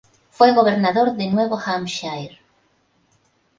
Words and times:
Fue 0.31 0.51
Gobernador 0.55 1.13
de 1.15 1.27
Nuevo 1.29 1.59
Hampshire. 1.63 2.39